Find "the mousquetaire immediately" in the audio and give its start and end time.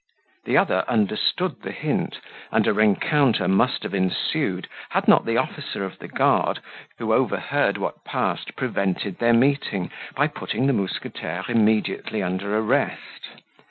10.65-12.23